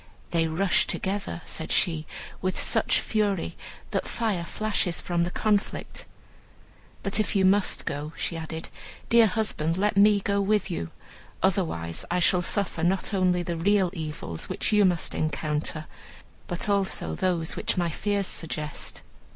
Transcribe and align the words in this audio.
"They 0.31 0.47
rush 0.47 0.87
together," 0.87 1.43
said 1.45 1.71
she, 1.71 2.07
"with 2.41 2.57
such 2.59 2.99
fury 2.99 3.55
that 3.91 4.07
fire 4.07 4.43
flashes 4.43 4.99
from 4.99 5.21
the 5.21 5.29
conflict. 5.29 6.07
But 7.03 7.19
if 7.19 7.35
you 7.35 7.45
must 7.45 7.85
go," 7.85 8.11
she 8.17 8.35
added, 8.35 8.69
"dear 9.09 9.27
husband, 9.27 9.77
let 9.77 9.95
me 9.97 10.19
go 10.19 10.41
with 10.41 10.71
you, 10.71 10.89
otherwise 11.43 12.03
I 12.09 12.17
shall 12.17 12.41
suffer 12.41 12.81
not 12.83 13.13
only 13.13 13.43
the 13.43 13.55
real 13.57 13.91
evils 13.93 14.49
which 14.49 14.71
you 14.73 14.85
must 14.85 15.13
encounter, 15.13 15.85
but 16.47 16.61
those 16.61 16.99
also 17.03 17.37
which 17.53 17.77
my 17.77 17.89
fears 17.89 18.25
suggest." 18.25 19.03